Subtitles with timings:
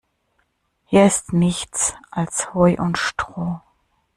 [0.87, 3.61] Hier ist nichts als Heu und Stroh.